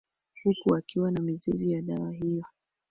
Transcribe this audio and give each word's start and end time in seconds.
Huku 0.43 0.75
akiwa 0.75 1.11
na 1.11 1.21
mizizi 1.21 1.71
ya 1.71 1.81
dawa 1.81 2.11
hiyo 2.11 2.45